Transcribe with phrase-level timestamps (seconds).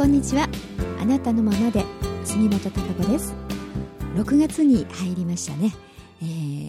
[0.00, 0.48] こんにちは。
[0.98, 1.84] あなたのままで
[2.24, 3.34] 杉本孝子です。
[4.14, 5.74] 6月に入りましたね、
[6.22, 6.24] え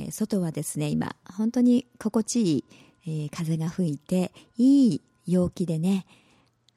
[0.09, 2.65] ー、外はですね今本当に心地いい、
[3.07, 6.05] えー、風が吹いていい陽気でね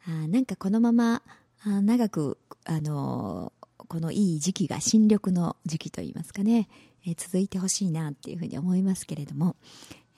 [0.07, 1.23] あなんかこのまま
[1.65, 6.69] あ長くあのー、このいい時期が新緑の時期といいますかね、
[7.05, 9.57] えー、続いてほしいなっていうふうに思いますけれども、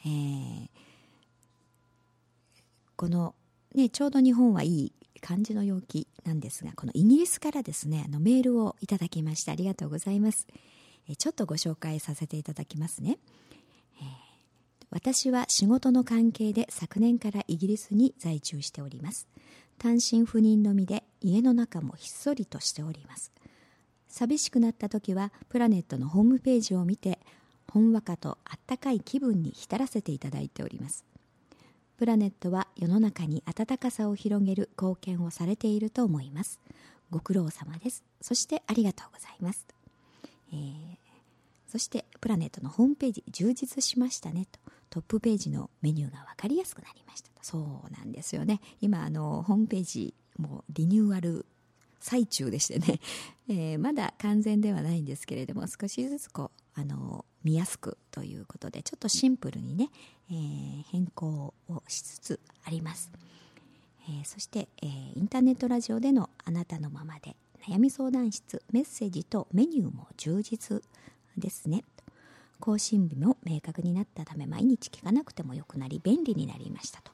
[0.04, 0.68] えー、
[2.94, 3.34] この
[3.76, 4.92] ね、ちょうど日本はいい
[5.26, 10.46] 感じの陽気なんですがこのイギリスからですねあのメールをいただきましてありがとうございます。
[11.08, 13.18] えちょっとご紹介させていただきますね、
[14.00, 14.06] えー、
[14.90, 19.26] 私は仕事の関係で昨年からイギリスに在住しております。
[19.78, 23.32] 単身赴任のみで家の中もひっそりとしております。
[24.08, 27.18] 寂しくなった時はプラネットのホームページを見て
[27.68, 31.04] ほんわかとあったかい気分に浸らせていただいております。
[31.96, 36.60] プラネットは世の中に温かさを広げる貢献をされていると思います。
[37.10, 38.04] ご苦労様です。
[38.20, 39.66] そしてありがとうございます、
[40.52, 40.96] えー、
[41.68, 44.46] そしてプラネットのホームページ充実しましたね。
[44.50, 44.58] と
[44.90, 47.30] トップページのメニューが分かりやすくなりました。
[47.42, 48.60] そうなんですよね。
[48.80, 51.46] 今あのホームページもリニューアル
[52.00, 53.00] 最中でしてね、
[53.48, 59.88] えー、まだ完全ではないんですけれども少しずつこうあの見やすくということでちょっとシンプルにね、
[60.30, 63.12] えー、変更をしつつあります、
[64.08, 67.36] えー、そして、えー、インターネットラジオでのあなたのままで
[67.68, 70.82] 悩み相談室メッセージとメニューも充実
[71.36, 71.84] ですね。
[72.58, 77.12] 更新日も明確になったため毎日聞かなくてもよくなり便利になりましたと。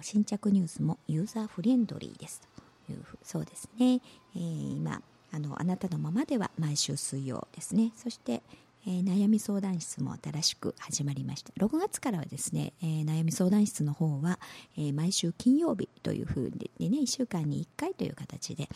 [0.00, 2.40] 新着ニュースもユーザーフレンドリーです
[2.86, 4.00] というそうですね、
[4.34, 7.92] えー、今あのあなたのままでは毎週水曜ですね。
[7.96, 8.42] そして、
[8.86, 11.52] えー、悩み相談室も新しく始まりました。
[11.54, 14.38] 6月からはですね、えー、悩み相談室の方は、
[14.76, 18.68] えー、毎週金曜日というふうにね1週間に1回という形で、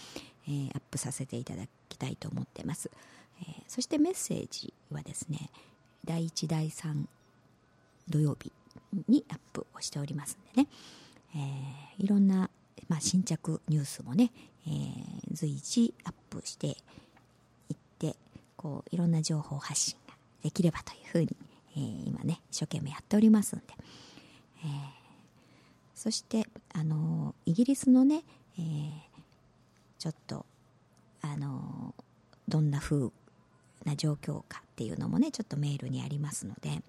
[0.49, 2.91] えー、アップさせていただきたいと思ってます、
[3.43, 5.51] えー、そしてメッセージはですね
[6.05, 7.05] 第1第3
[8.09, 8.51] 土曜日
[9.09, 10.69] にアップをしておりますんでね、
[11.37, 12.49] えー、いろんな、
[12.89, 14.31] まあ、新着ニュースもね、
[14.67, 14.95] えー、
[15.33, 16.79] 随時アップして
[18.59, 21.29] こういろんな情報発信ができればというふうに、
[21.77, 23.65] えー、今ね一生懸命やっておりますんで、
[24.65, 24.69] えー、
[25.95, 28.25] そしてあのイギリスのね、
[28.59, 28.91] えー、
[29.99, 30.45] ちょっと
[31.23, 31.95] あの
[32.49, 33.11] どんな風
[33.85, 36.83] な状況かっていうのもねちょっとメールにありますので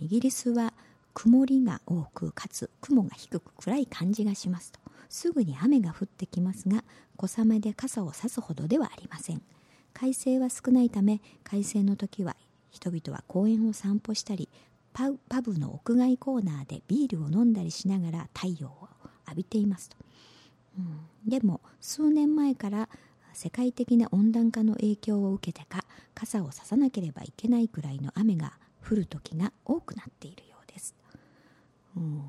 [0.00, 0.72] イギリスは
[1.12, 4.78] 曇りが多くかつ雲が低く暗い感じがしますと。
[5.08, 6.84] すぐに雨が降ってきますが
[7.16, 9.42] 小雨で傘を差すほどではありません。
[9.92, 12.36] 快晴は少ないため快晴の時は
[12.70, 14.48] 人々は公園を散歩したり
[14.92, 15.10] パ
[15.42, 18.88] ブの屋外コーナーでビールを飲んだりしながら太陽を
[19.26, 19.96] 浴びていますと、
[20.78, 22.88] うん、でも数年前から
[23.32, 25.84] 世界的な温暖化の影響を受けてか
[26.14, 28.54] 傘をささなければいけないくらいの雨が
[28.88, 30.94] 降る時が多くなっているようです、
[31.96, 32.22] うん、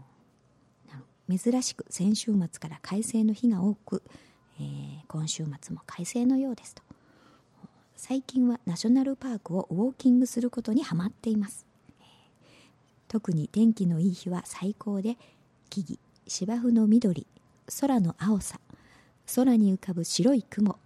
[1.29, 4.03] 珍しく先週末から快晴の日が多く、
[4.59, 4.65] えー、
[5.07, 6.81] 今週末も快晴のようですと。
[8.01, 11.67] 最近はナショナルパークをウォーキングすることにハマっています。
[13.09, 15.17] 特に天気のいい日は最高で
[15.69, 17.27] 木々芝生の緑
[17.81, 18.61] 空の青さ
[19.35, 20.79] 空に浮かぶ白い雲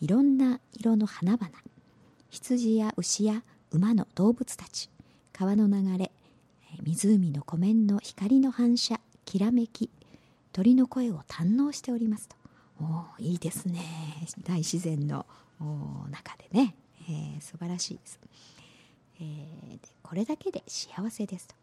[0.00, 1.50] いろんな色の花々
[2.30, 4.88] 羊や牛や馬の動物たち
[5.34, 6.12] 川の流れ
[6.82, 9.90] 湖の湖面の光の反射きらめき
[10.54, 12.36] 鳥の声を堪能しておりますと。
[12.80, 13.84] おいいですね。
[14.44, 15.26] 大自然の
[16.10, 16.74] 中でね、
[17.08, 17.98] えー、素晴らしい。
[17.98, 18.20] です、
[19.20, 21.54] えー、でこれだけで幸せですと。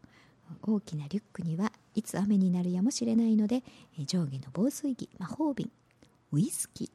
[0.64, 3.62] 大きなリュックにはいつ雨になるやもしれないので
[4.08, 5.70] 上下の防水着魔法瓶
[6.32, 6.90] ウイスキー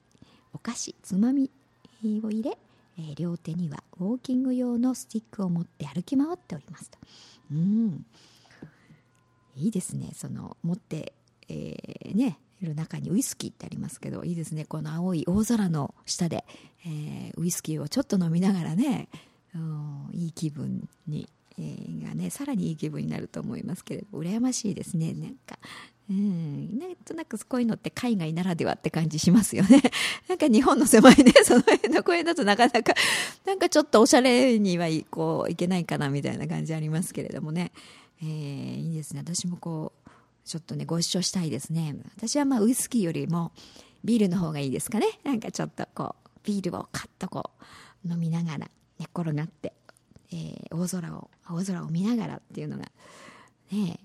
[0.52, 1.50] お菓子つまみ
[2.22, 2.58] を入れ、
[2.98, 6.98] え両手にはウォーキング用のスティックを持って歩き回っておりますと。
[7.50, 8.04] うん。
[9.56, 10.10] いいですね。
[10.14, 11.12] その持って、
[11.48, 16.44] えー、ねる中にウイスキーってありますけどいいですねこの青い大空の下で、
[16.86, 19.08] えー、ウイスキーをちょっと飲みながらね、
[19.54, 21.28] うん、いい気分に、
[21.58, 25.58] えー、がねさらにいい気分になると思いますけれど羨ましいですねなんか
[26.10, 29.80] うん、なんとなくこういうのって海外ならではって感じしますよね。
[30.28, 32.92] なんか日本の狭いね、 その辺の公園だとなかなか、
[33.46, 37.72] なんかちょっとおしゃれにはこういけないかなみたいな感じありますけれどもね。
[38.22, 40.03] えー、いいですね私もこう
[40.44, 41.96] ちょっとねご一緒したいですね。
[42.16, 43.52] 私はまあウイスキーよりも
[44.04, 45.06] ビールの方がいいですかね。
[45.24, 47.50] なんかちょっとこうビールをカッとこ
[48.06, 49.72] う飲みながら寝っ転がって、
[50.30, 52.84] えー、大空を青空を見ながらっていうのが
[53.72, 53.98] ね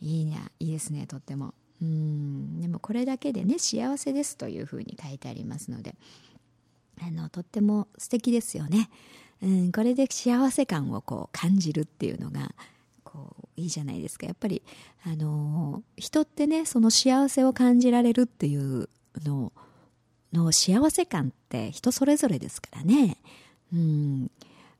[0.00, 1.54] いいねいいですねとっても。
[1.82, 2.60] うん。
[2.60, 5.94] でもこれだけでね幸せですというふうに書いてありますので
[7.02, 8.90] あのとっても素敵ですよね、
[9.42, 12.54] うん、これで幸せ感をこう感じるっていうのが
[13.12, 14.26] こういいじゃないですか。
[14.26, 14.62] やっぱり
[15.04, 18.88] あの人ってねその幸せを感じられるっていう
[19.24, 19.52] の
[20.32, 23.16] の幸せ感って人それぞれですからね。
[23.72, 24.30] うん。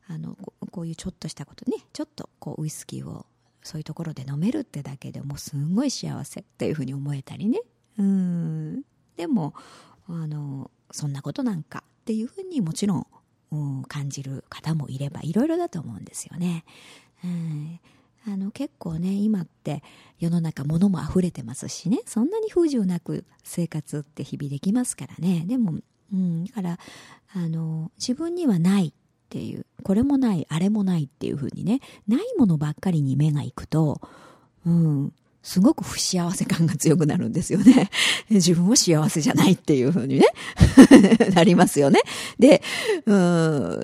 [0.07, 0.37] あの
[0.71, 3.25] こういうちょっとしたことねちょっとこうウイスキーを
[3.63, 7.61] そういうところで飲めるってだけでもすんごい幸せっていうふうに思えたりね。
[7.97, 8.81] うん。
[9.15, 9.53] でも
[10.07, 13.07] あのそんなことなんかっていうふうにもちろん、
[13.51, 16.65] うん、感じる方もいればいろいろだと思うんですよね。
[17.23, 17.79] うん。
[18.27, 19.83] あの結構ね今って
[20.19, 25.73] 世の中物も溢れてますしねそんなに不自由なく生活って日々できますからねでも、
[26.13, 26.79] うん、だから
[27.33, 28.93] あの自分にはないっ
[29.29, 34.01] ていうこれもないあれもないっていうふうにねないものばっかりに目がいくと、
[34.65, 37.89] うん、すごく不幸せ感が強くなるんですよね。
[38.29, 40.27] 自分は幸せじゃないっていうふうにね
[41.33, 42.01] なりますよね。
[42.37, 42.61] で、
[43.05, 43.15] う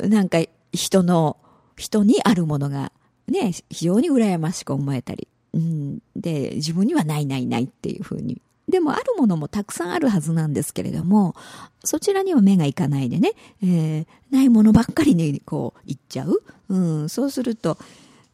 [0.08, 0.40] ん、なんか
[0.72, 1.38] 人の、
[1.76, 2.92] 人にあるものが
[3.28, 8.42] ね、非常に羨ましく思えたり、うん、で、自分にはないないないっていうふうに。
[8.68, 11.36] でもあるものもたくさんあるはずなんですけれども、
[11.86, 13.32] そちらには目がいかないでね、
[13.64, 16.44] えー、ないものばっかりにこう行っちゃう。
[16.70, 17.78] うん、そうすると、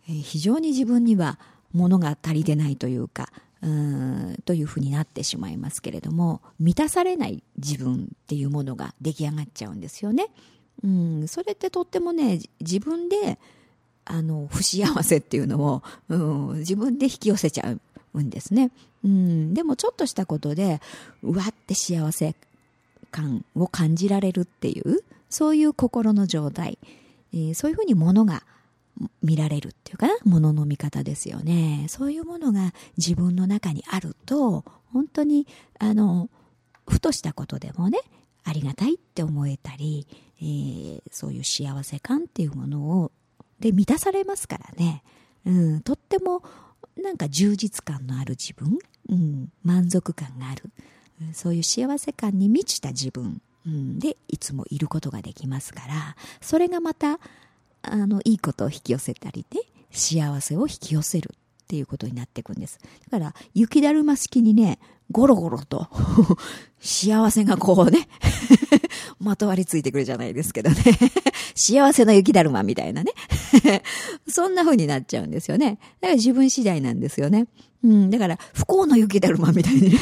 [0.09, 1.39] えー、非常に自分には
[1.71, 3.29] ものが足りてないというか、
[3.63, 10.27] うんというふうになってしまいますけれども満たされない自分っていうものが出来上がっちゃうんですよね。
[10.83, 13.39] うん、それってとってもね自分で
[14.05, 16.15] あの、不幸せっていうのを、う
[16.55, 17.75] ん、自分で引き寄せちゃ
[18.13, 18.71] うんですね。
[19.03, 20.81] うん、でもちょっとしたことで、
[21.21, 22.35] うわって幸せ
[23.11, 26.77] 感を感じられるっていう、そういう心の状態、
[27.33, 28.43] えー、そういうふうにものが
[29.21, 31.85] 見られるっていうかな、ものの見方ですよね。
[31.89, 35.47] そういうものが自分の中にあると、本当に、
[35.79, 36.29] あの、
[36.87, 37.99] ふとしたことでもね、
[38.43, 40.07] ありがたいって思えたり、
[40.39, 43.11] えー、そういう幸せ感っていうものを
[43.63, 45.03] で満たされますからね、
[45.45, 46.43] うん、とっても
[47.01, 48.77] なんか充実感のある自分、
[49.07, 50.69] うん、満足感がある、
[51.31, 56.15] そういう幸せ感に満ちた自分、うん、でいつもいることができますから。
[56.41, 57.19] それがまた
[57.83, 59.59] あのいいことを引き寄せたりで
[59.91, 62.79] 幸せを引き寄せるっていうことになっていくんです。
[63.09, 64.77] だから雪だるま式にね
[65.09, 65.87] ゴロゴロと
[66.81, 68.09] 幸せがこうね
[69.19, 70.75] まとわりついてくるじゃないですけどね
[71.55, 73.11] 幸せの雪だるまみたいなね
[74.27, 75.79] そんな風になっちゃうんですよね。
[76.01, 77.47] だから自分次第なんですよね。
[77.83, 79.99] うん、だから不幸の雪だるまみたいにね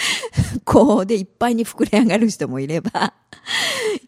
[0.64, 3.14] こうでいっぱいに膨れ上がる人もいれば、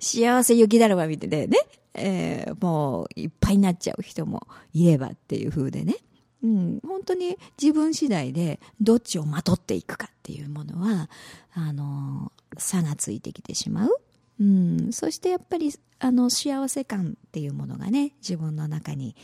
[0.01, 1.59] 幸せ雪だるまみたいでね、
[1.95, 5.97] えー、もういっぱいになっちゃう人もいればっていう風でね。
[6.43, 11.11] うん、本当に自分次第でどっちをまとっていくかっていうものは、
[11.53, 14.01] あの、差がついてきてしまう。
[14.41, 19.17] うん、そしてやっぱりあの幸せ感っていうものがね自分の中に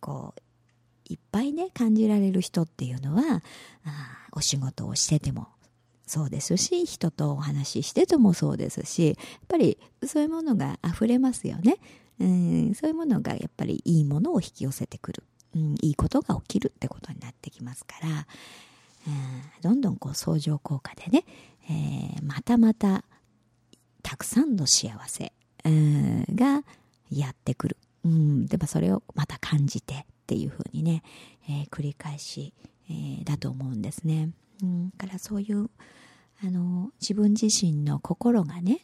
[0.00, 0.40] こう
[1.08, 3.42] いっぱいね感じられる人っていうのは
[3.84, 5.48] あお仕事をしてても
[6.06, 9.16] そうですし人とお話ししててもそうですしやっ
[9.48, 11.76] ぱりそういうものが溢れますよね、
[12.20, 15.24] うん、そういうものがやっぱりいいものを引き寄せてくる、
[15.54, 18.24] うん、いいことが起きるってことになってきますから、うん、
[19.62, 21.24] どんどんこう相乗効果でね、
[21.68, 23.04] えー、またまた
[24.06, 25.32] たくさんの幸せ、
[25.64, 26.62] が
[27.10, 27.76] やってくる。
[28.04, 31.02] うん、でもそれをまた感じてっていうふうにね、
[31.48, 32.54] えー、繰り返し、
[32.88, 34.30] えー、だと思うんですね。
[34.62, 35.68] うん、からそういう
[36.40, 38.78] あの自分自身の心がね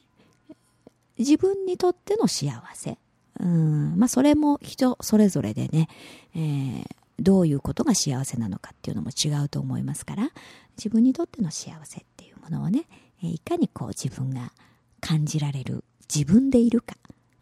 [1.16, 2.98] 自分にとっての幸せ、
[3.38, 5.88] うんまあ、それも人それぞれでね、
[6.34, 6.86] えー、
[7.20, 10.30] どういうことが幸せなのかっていうのも違うと思いますから
[10.76, 12.86] 自分にとっての幸せっていうものをね
[13.22, 14.52] いかにこう自分が
[15.02, 16.96] 感じられる自分でいるか、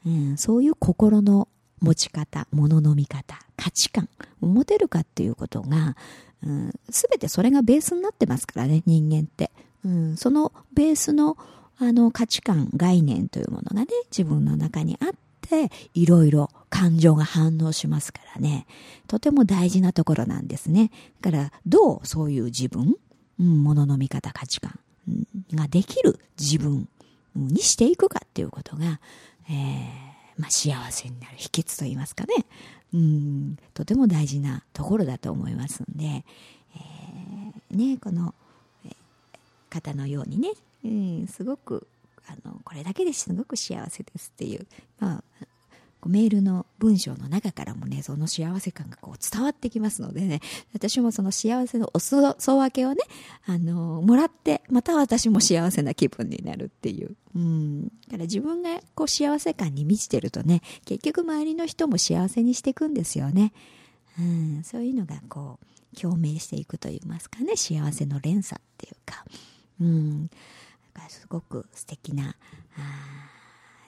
[0.05, 1.47] うん、そういう心の
[1.81, 4.09] 持ち方、物の見方、価値観
[4.40, 5.97] を持てるかっていうことが、
[6.43, 9.52] うん、全てそれがベースになってますからね、人間って。
[9.85, 11.38] うん、そのベースの
[11.79, 15.09] あの価値観、概念というものがね、自分の中にあっ
[15.40, 18.67] て、いろいろ感情が反応しますからね、
[19.07, 20.90] とても大事なところなんですね。
[21.23, 22.97] だから、どうそういう自分、
[23.38, 24.79] うん、物の見方、価値観、
[25.55, 26.88] ができる自分
[27.35, 29.01] にしていくかっていうことが、
[29.49, 32.35] えー、まあ、幸せになる秘訣といいますかね、
[32.95, 38.35] うん、とても大事なところだと思いますんで、えー、ね、この、
[39.71, 40.51] 方のようにね、
[40.85, 41.87] うん、すごく
[42.27, 44.67] あのこれだけですごく幸せですっていう、
[44.99, 45.47] まあ、
[46.07, 50.41] メールの文章の中からもねその幸せ感がこう伝わってきますのでね
[50.75, 53.03] 私もその幸せのお裾分けをね
[53.47, 57.85] あのもらってまた私も幸せな気分になるっていううん。
[57.85, 63.53] だから自分がこう幸せ感に満ちてるとね結局周りの人も幸せにしていくんですよね。
[64.19, 64.63] うん。
[64.65, 67.57] そういうのがこう共鳴していくといいますかね。
[67.57, 69.25] 幸せの連鎖っていうか。
[69.81, 70.27] うん。
[70.27, 70.33] だ
[70.95, 72.35] からすごく素敵な
[72.77, 73.31] あ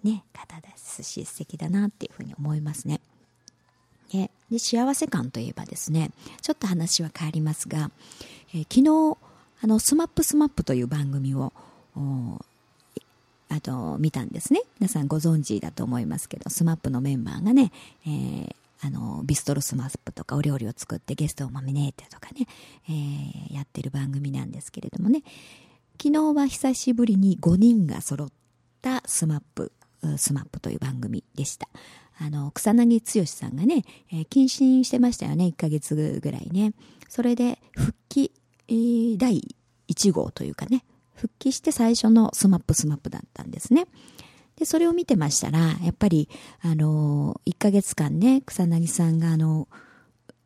[0.03, 3.01] ね、方ですし素敵だなっていうふうに思いますね。
[4.13, 6.11] でで幸せ感といえばですね
[6.43, 7.91] ちょっと話は変わりますが、
[8.53, 9.17] えー、昨日
[9.63, 11.53] あのスマップスマップという番組を
[13.53, 17.71] あと見たんですね皆さんご存知だと思いますけど SMAP のメンバーがね、
[18.07, 22.47] えー、あのビストロ SMAP とかお料理を作ってゲストをマミネーテとかね、
[22.89, 25.23] えー、やってる番組なんですけれどもね
[26.03, 28.29] 昨日は久しぶりに5人が揃っ
[28.81, 29.73] たスマップ
[30.17, 31.69] スマップという番組でした。
[32.19, 36.73] あの、草薙剛さんがね、えー、謹慎してましたよね、1ヶ月ぐらいね。
[37.09, 38.33] それで、復帰、
[38.69, 39.57] 第
[39.89, 40.85] 1号というかね、
[41.23, 43.87] 復帰して最初のスマップスマップだったんですね。
[44.57, 46.29] で、それを見てましたら、やっぱり、
[46.63, 49.69] あの1ヶ月間ね、草薙さんがあの、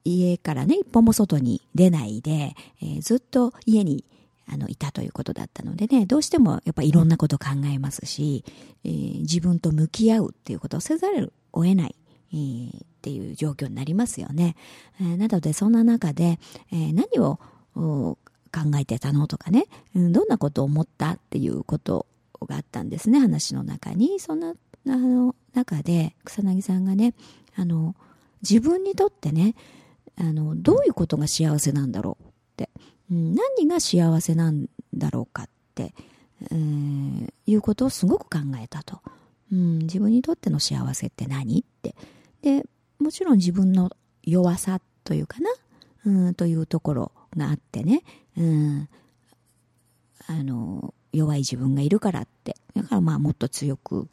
[0.04, 4.04] 家からね、一歩も外に出ないで、えー、ずっと家に
[4.46, 8.44] あの、いたということだったのでね、どうしてもやっぱいろんなこと考えますし、
[8.84, 11.96] えー、自分と向き合うっていうことをせざるを得ない、
[12.32, 14.56] えー、っていう状況になりますよね。
[15.00, 16.38] え、なので、そんな中で、
[16.70, 17.38] え何を
[18.56, 22.06] 考えてたのとかね、どんなことを思ったっていうこと
[22.40, 24.18] があったんですね、話の中に。
[24.18, 24.54] そんな、あ
[24.88, 27.14] の、中で、草薙さんがね、
[27.54, 27.94] あの、
[28.42, 29.54] 自分にとってね、
[30.16, 32.70] あの、どういうことが幸せなんだろうって。
[33.10, 35.94] うん、何が幸せなんだろうかって、
[36.50, 39.00] えー、いうことをすごく考えたと、
[39.52, 41.94] うん、自分にとっての幸せって何って。
[42.42, 42.64] で
[42.98, 43.90] もちろん自分の
[44.22, 45.50] 弱さというかな、
[46.06, 48.02] うん、というところがあってね、
[48.36, 48.88] うん、
[50.26, 54.08] あの弱い自分がいるからってだからまあもっと強く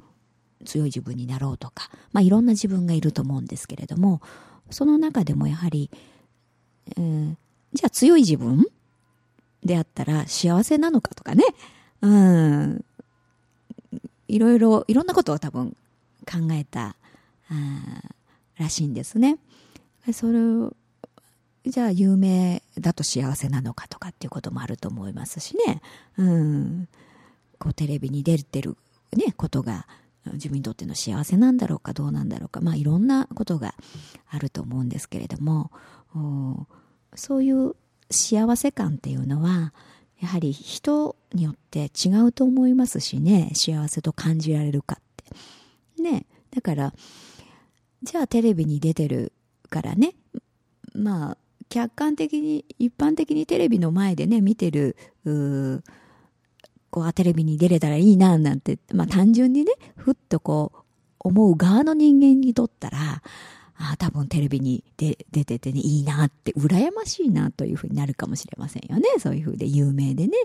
[0.66, 4.22] 強い自分になろうとか、まあ、いろんな自分がいると思うんですけれども
[4.70, 5.92] その中でもやはり、
[6.98, 7.38] うん、
[7.74, 8.66] じゃあ強い自分
[9.64, 11.44] であったら幸せなのかとかね。
[12.02, 12.86] うん。
[14.28, 15.76] いろいろ、いろんなことを多分
[16.26, 16.96] 考えた、
[18.58, 19.38] らしいんですね。
[20.12, 20.74] それを、
[21.66, 25.82] じゃあ有名だと幸せなのかとかっていうこともあると思いますしね。
[26.18, 26.88] うん。
[27.60, 28.78] こうテレビに出てる
[29.16, 29.88] ね、ことが
[30.34, 32.62] 自分にとっての幸せなんだろうかどうなんだろうか。
[32.62, 33.76] まあいろんなことが
[34.30, 35.72] あると思うんですけれども、
[37.16, 37.76] そういう
[38.10, 39.74] 幸せ感っていうのは
[40.20, 45.04] やはり人によって違うと思いますしね幸せと感じられるかっ
[45.98, 46.94] てねだから
[48.04, 49.34] じゃあテレビに出てる
[49.70, 50.16] からね
[50.94, 51.38] まあ
[51.74, 54.96] 客観的に一般的にテレビの前でね見てる
[56.92, 60.80] こうテレビに出れたらいいななんて、まあ、単純にねふっとこう
[61.18, 69.10] 思う側の人間にとったらああ多分テレビに出ててね、いいなって、羨ましいなというふうになるかもしれませんよね。
[69.18, 70.38] そういうふうで有名でね、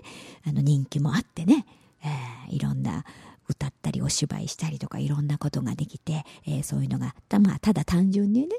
[0.47, 1.67] あの人気もあってね、
[2.03, 3.05] えー、いろんな
[3.47, 8.55] 歌ったりお芝居したりとかいろんなことができて、えー、そういうのがた,、まあ、ただ単純にね、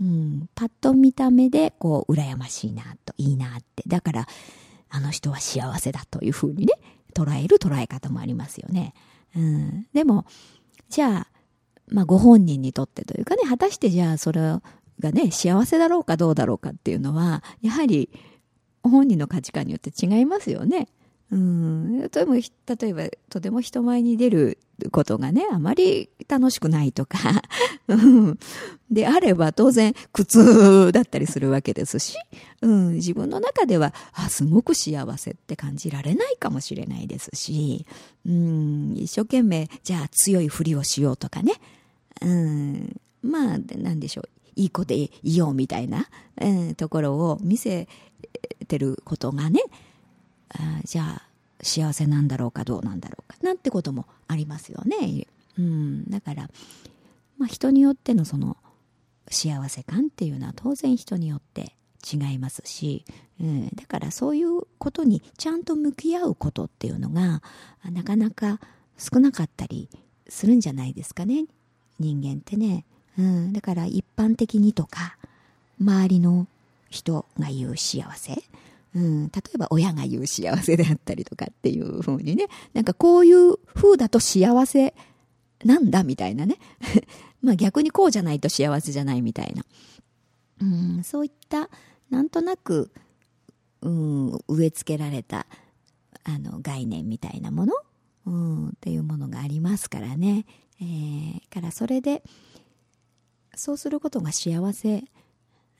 [0.00, 3.82] うん、パッと見た目でこう羨ましいなといいなって。
[3.86, 4.28] だから
[4.90, 6.74] あの人は幸せだというふうにね
[7.14, 8.94] 捉える捉え方もありますよね、
[9.36, 10.24] うん、でも
[10.88, 11.34] じゃあ
[11.88, 14.40] まあ、ご本人にとってというかね、果たしてじゃあそれ
[15.00, 18.10] がね、幸せだろうかどうだろうかっていうのは、やはり
[18.82, 20.88] 本人の価値観によって違いますよね。
[21.30, 24.58] うん、例えば、例えば、とても人前に出る
[24.90, 27.18] ことがね、あまり楽しくないとか、
[28.90, 32.16] であれば当然苦痛だったりするわけですし、
[32.60, 37.86] うん、自分の中では、あ、すごく幸せって感じられないかもしれないですし、
[38.26, 41.54] うん、一生懸命、じゃあ強いふりをしようとかね、
[42.20, 46.08] うん、まあ、なんでしょう、いい子でいようみたいな、
[46.40, 47.88] うん、ところを見せ
[48.68, 49.60] てることがね、
[50.84, 51.22] じゃあ
[51.62, 55.26] 幸せなんだろうかどうなんだろうかなんてこともありますよね。
[55.58, 56.50] うん、だから、
[57.38, 58.56] まあ、人によってのその
[59.28, 61.74] 幸せ感っていうのは当然人によって
[62.12, 63.04] 違いますし、
[63.40, 67.42] うん、だからそういうことにちゃんと向き合うことっていうのが
[67.90, 68.60] なかなか
[68.98, 69.88] 少なかったり
[70.28, 71.46] するんじゃないですかね。
[71.98, 72.84] 人間ってね、
[73.18, 75.16] うん、だから一般的にとか
[75.80, 76.46] 周りの
[76.90, 78.42] 人が言う幸せ。
[78.94, 84.94] うん、例えば親が言う幸せであったりとかっていう風にね、なんかこういう風だと幸せ
[85.64, 86.58] なんだみたいなね。
[87.42, 89.64] まあ逆にこうじゃないと幸せじゃないみたいな。
[90.60, 91.68] うん、そういった
[92.08, 92.92] なんとなく、
[93.82, 95.46] うん、植え付けられた
[96.22, 97.74] あの概念みたいなもの、
[98.26, 100.46] うん、っていうものがありますからね。
[100.80, 102.22] えー、からそれで
[103.56, 105.04] そうすることが幸せ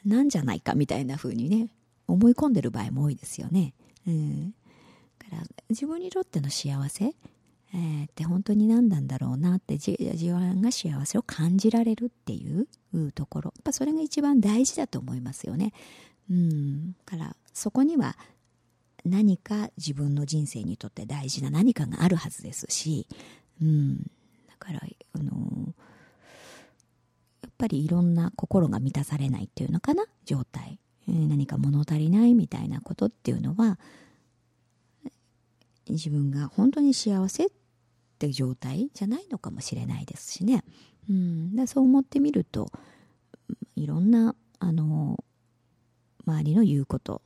[0.05, 1.69] なんじゃないかみたいな風にね
[2.07, 3.75] 思い込んでる場合も多いですよね。
[4.07, 4.55] うん、
[5.19, 12.67] から自分にとっての幸せ、えー、って本当に何なんだろうなって自分が幸せを感じられるっていう
[13.13, 13.53] ところ。
[13.57, 15.73] やっぱそれが一番大事だと思いますよね。
[16.31, 18.17] うん、からそこには
[19.05, 23.07] 何か自分の人生にとって大事な何かがあるはずですし、
[23.61, 24.05] うん、だ
[24.59, 24.81] から
[25.13, 25.75] あの
[27.43, 30.05] やっぱりいろんな心が満たされないっていうのかな？
[30.25, 33.79] 状態、何か物足りないみたいなことっていうのは
[35.89, 37.49] 自分が本当に幸せっ
[38.19, 40.65] て状態じゃないのかもしれないですしね、
[41.11, 42.71] うん、だそう思ってみると
[43.77, 45.23] いろんなあの
[46.27, 47.21] 周りの言うこと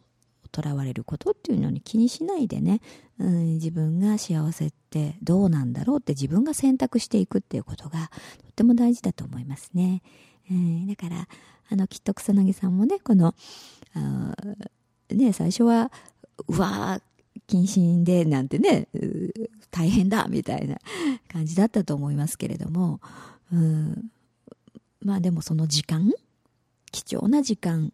[0.51, 2.81] とらわれることっていうのに気にしないでね、
[3.19, 8.11] うん、自分が幸せってどうなんだろうって自分が選択していくっていうことが
[8.43, 10.03] とっても大事だと思いますね。
[10.51, 11.29] えー、だから
[11.71, 13.35] あのきっと草薙さんもねこの
[13.95, 14.35] あ
[15.11, 15.93] ね最初は
[16.47, 17.01] うわ
[17.49, 18.89] 謹慎でなんてね
[19.71, 20.79] 大変だみたいな
[21.31, 23.01] 感じだったと思いますけれども、
[23.53, 24.11] うん、
[25.03, 26.13] まあでもその時間
[26.91, 27.93] 貴重な時間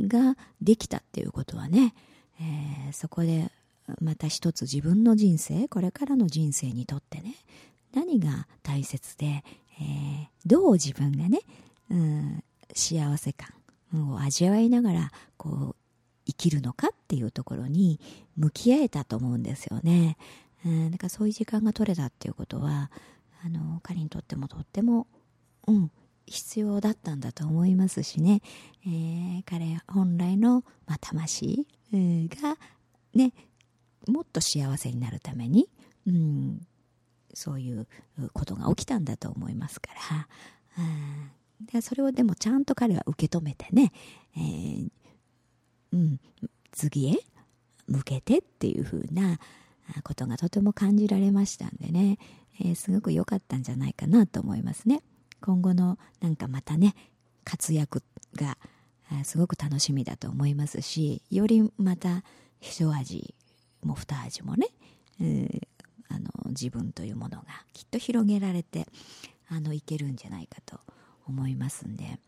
[0.00, 1.94] ができたっていうことはね、
[2.40, 3.50] えー、そこで
[4.00, 7.34] また一つ自分の人生これからの人生にとってね
[7.94, 9.44] 何が大切で、
[9.80, 11.40] えー、どう自分がね、
[11.90, 12.44] うん、
[12.74, 13.48] 幸せ感
[14.12, 15.76] を味わいながらこう
[16.26, 18.00] 生きるのかっていうところに
[18.36, 20.16] 向き合えたと思うんですよね。
[20.64, 22.90] うん、だからそういう時間が取れたっていうことは
[23.44, 25.06] あの彼にとってもとっても、
[25.68, 25.90] うん、
[26.26, 28.42] 必要だったんだと思いますしね、
[28.86, 32.56] えー、彼本来の、まあ、魂、が
[33.14, 33.32] ね
[34.08, 35.68] もっと幸せになるために、
[36.06, 36.66] うん、
[37.32, 37.86] そういう
[38.32, 40.28] ことが起きたんだと思いますから、
[40.78, 43.92] うん、でそれをでもちゃんと彼は受け止めてね、
[44.36, 44.88] えー
[45.92, 46.20] うん、
[46.72, 47.18] 次へ
[47.86, 49.38] 向けてっていうふうな
[50.02, 52.18] ことがとても感じられましたんでね、
[52.60, 55.02] えー、すごく良かったんじゃないかなと思いますね。
[55.46, 56.96] 今後のなんかまたね
[57.44, 58.02] 活躍
[58.34, 58.58] が
[59.22, 62.24] すごく楽しみだと思いますしよりまた
[62.60, 63.32] 一味
[63.84, 64.66] も二味もね、
[65.20, 65.60] えー、
[66.08, 68.88] あの自分というものがきっと広げられて
[69.48, 70.80] あのいけるんじゃないかと
[71.28, 72.18] 思いますんで、え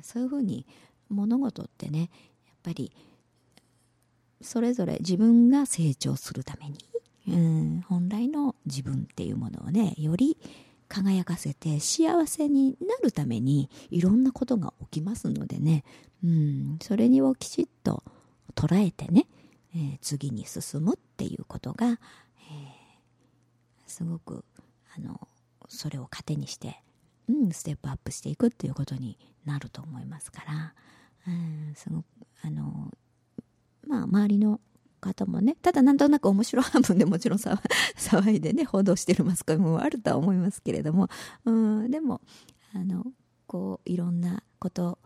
[0.00, 0.64] ー、そういうふうに
[1.08, 2.08] 物事ってねやっ
[2.62, 2.92] ぱり
[4.40, 6.78] それぞれ自分が成長するために、
[7.26, 10.38] うん、本来の自分っていうものをねより
[10.92, 15.84] 輝かせて幸せになるためにいろんなことが起きますのでね、
[16.22, 18.04] うん、それをきちっと
[18.54, 19.26] 捉えてね、
[19.74, 21.96] えー、次に進むっていうことが、えー、
[23.86, 24.44] すごく
[24.94, 25.26] あの
[25.66, 26.82] それを糧にして、
[27.26, 30.74] うん、ステップアップしていくっていうことになると思いますから、
[31.26, 32.04] うん、すごく
[32.42, 32.90] あの
[33.86, 34.60] まあ周りの
[35.02, 37.38] 方もねただなんとなく面白半分でもちろん
[37.98, 41.08] 騒いでね報道してるマスコミもあるとは思いますけれども
[41.44, 42.22] うんでも
[42.72, 43.04] あの
[43.46, 44.98] こういろんなこと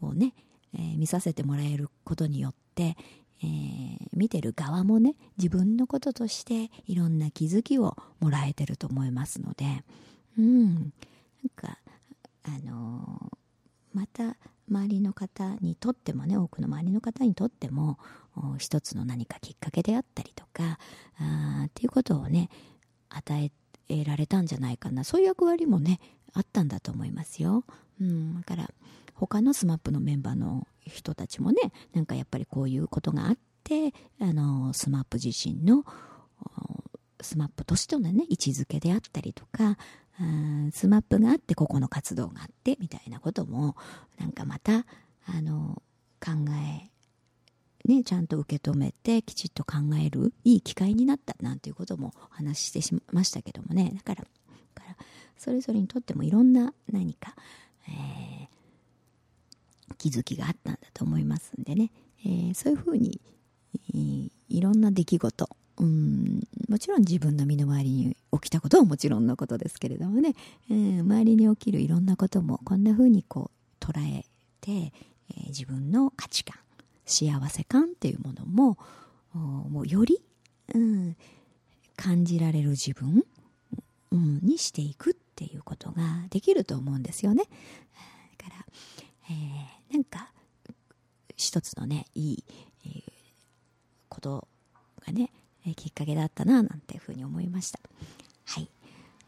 [0.00, 0.34] をね、
[0.72, 2.96] えー、見させてもらえることによって、
[3.42, 9.84] えー、見てる側もね自分のこととしていろんな気づきをもらえてると思いますので
[10.38, 10.92] うんなん
[11.54, 11.78] か
[12.42, 13.36] あのー、
[13.94, 14.36] また
[14.68, 17.98] 周りの方にとってもね多くの周りの方にとっても
[18.58, 20.78] 一つの何かきっかけであったりとか
[21.18, 22.48] あっていうことをね
[23.08, 23.50] 与
[23.88, 26.00] えられたんじゃないかなそういう役割もね
[26.32, 27.64] あったんだと思いますよ。
[28.00, 28.70] うん、だから
[29.14, 35.84] 他の SMAP のメンバーの人たちもねなんかやっぱりこういうことがあってあの SMAP 自身の
[37.18, 39.78] SMAP としてのね位置づけであったりとか
[40.20, 43.76] SMAP があってここの活動があってみたいなことも
[44.18, 44.86] なんかまた
[45.26, 45.82] あの
[46.20, 46.90] 考え
[47.86, 53.92] ね、ちゃんと受け止めてきちっと考えるいい機会になったなんていうこともお話ししてしましたけどもね。
[53.94, 54.26] だから
[54.74, 54.96] から
[55.36, 57.34] それぞれにとってもいろんな何か、
[57.88, 61.90] えー、気づきがあったんだと思いますんでね、
[62.24, 63.20] えー、そういうふうに、
[63.90, 70.34] えー、いろんな出来事うんもちろん自分の身の回りに起きたことはもちろんのことですけれどもね、
[70.70, 74.24] えー、周りに起きるいろんなこともこんなふうにこう捉え
[74.60, 76.58] て、えー、自分の価値観
[77.06, 78.78] 幸せ感っていうものも
[79.34, 80.22] もうより、
[80.74, 81.16] うん、
[81.96, 83.24] 感じられる自分、
[84.12, 87.42] うん、にしていくっっていうことができると思うんですよね。
[88.38, 88.64] だから、
[89.30, 90.30] えー、なんか
[91.36, 92.44] 一つのねいい、
[92.86, 93.02] えー、
[94.08, 94.46] こと
[95.04, 95.30] がね
[95.66, 97.80] えきっかけだったななんていうふうに思いました。
[98.46, 98.68] はい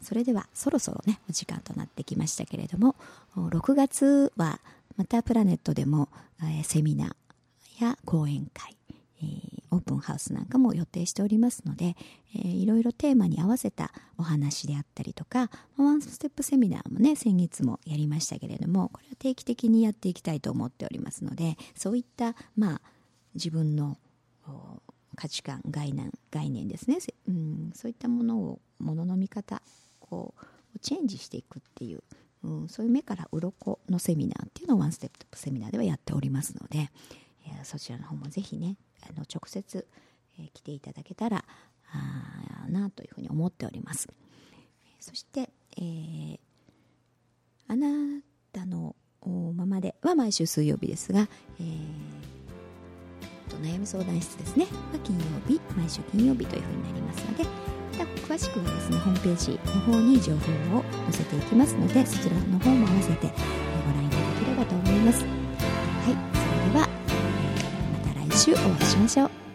[0.01, 2.95] それではそろそろねお時間となってきましたけれども
[3.35, 4.59] 6月は
[4.95, 6.09] またプラネットでも、
[6.43, 8.75] え、セミナーや講演会、
[9.21, 9.25] え、
[9.69, 11.95] オープンハウスなんかも予定しておりますので、
[12.35, 22.81] えー、いろいろテーマに合わせたお話であったりとかワンステップセミナーもね先月もやりましたけれどもこれは定期的にやっていきたいと思っておりますのでそういったまあ
[23.35, 23.97] 自分の
[25.17, 29.61] 価値観概念概念ですね、うん、そういったものをものの見方
[29.99, 32.03] こうチェンジしていくっていう、
[32.43, 36.91] うん、そういう目から鱗のセミナーっていうのをワンステップセミナーではやっておりますので、
[37.47, 39.87] えー、そちらの方もぜひねあの直接、
[40.39, 41.43] えー、来ていただけたら
[41.91, 44.07] あなというふうに思っております。
[44.99, 46.39] そして、えー、
[47.67, 48.95] あなたの
[49.55, 51.27] ままでは毎週水曜日ですが、
[51.59, 51.96] えー、
[53.67, 54.65] 悩み相談室ですね。
[54.93, 65.23] は金曜日毎週金曜日というふうになりますのでまた詳しくはですねホームページの方に情報を載せていきますのでそちらの方も合わせてご覧いただければと思います。
[65.23, 65.29] はい
[66.05, 69.46] それでは、えー、また来週お会いしましょう。